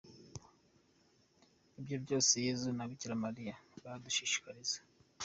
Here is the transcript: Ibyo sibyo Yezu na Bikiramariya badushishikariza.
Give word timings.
Ibyo 1.79 2.17
sibyo 2.27 2.43
Yezu 2.45 2.67
na 2.77 2.85
Bikiramariya 2.89 3.55
badushishikariza. 3.83 4.77